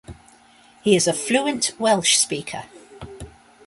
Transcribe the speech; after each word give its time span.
He 0.81 0.95
is 0.95 1.05
a 1.07 1.13
fluent 1.13 1.73
Welsh 1.77 2.15
speaker. 2.17 2.63